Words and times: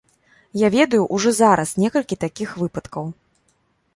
Я 0.59 0.69
ведаю 0.75 1.01
ўжо 1.17 1.33
зараз 1.41 1.75
некалькі 1.83 2.19
такіх 2.25 2.57
выпадкаў. 2.61 3.05